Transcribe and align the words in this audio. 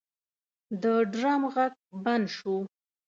د 0.81 0.83
ډرم 1.13 1.41
غږ 1.55 1.73
بند 2.03 2.25
شو. 2.35 2.55